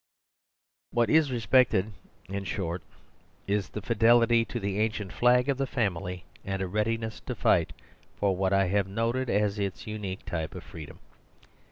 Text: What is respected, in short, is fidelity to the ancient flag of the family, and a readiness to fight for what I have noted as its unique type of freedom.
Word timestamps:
What 0.89 1.11
is 1.11 1.31
respected, 1.31 1.93
in 2.27 2.43
short, 2.43 2.81
is 3.45 3.67
fidelity 3.67 4.43
to 4.45 4.59
the 4.59 4.79
ancient 4.79 5.13
flag 5.13 5.47
of 5.47 5.59
the 5.59 5.67
family, 5.67 6.25
and 6.43 6.59
a 6.59 6.67
readiness 6.67 7.19
to 7.19 7.35
fight 7.35 7.71
for 8.19 8.35
what 8.35 8.51
I 8.51 8.65
have 8.65 8.87
noted 8.87 9.29
as 9.29 9.59
its 9.59 9.85
unique 9.85 10.25
type 10.25 10.55
of 10.55 10.63
freedom. 10.63 10.97